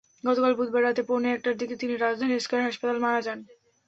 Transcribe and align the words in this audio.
গতকাল 0.23 0.53
বুধবার 0.55 0.81
রাত 0.83 0.99
পৌনে 1.09 1.29
একটার 1.31 1.55
দিকে 1.57 1.75
তিনি 1.75 1.93
রাজধানীর 1.95 2.43
স্কয়ার 2.45 2.67
হাসপাতালে 2.67 2.99
মারা 2.99 3.21
যান। 3.21 3.39